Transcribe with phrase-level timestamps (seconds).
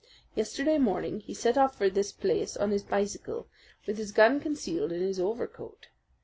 [0.33, 3.45] Yesterday morning he set off for this place on his bicycle,
[3.85, 5.89] with his gun concealed in his overcoat.